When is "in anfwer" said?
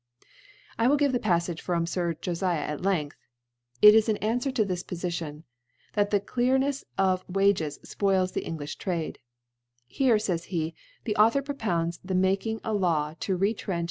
4.09-4.51